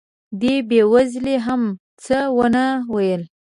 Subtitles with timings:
[0.41, 1.61] دې بې وزلې هم
[2.03, 3.23] څه ونه ویل.